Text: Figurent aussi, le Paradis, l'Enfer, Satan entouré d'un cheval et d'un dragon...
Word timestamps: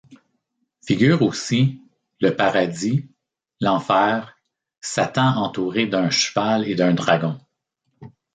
Figurent 0.83 1.21
aussi, 1.21 1.79
le 2.21 2.31
Paradis, 2.35 3.07
l'Enfer, 3.59 4.35
Satan 4.79 5.35
entouré 5.37 5.85
d'un 5.85 6.09
cheval 6.09 6.67
et 6.67 6.73
d'un 6.73 6.95
dragon... 6.95 7.39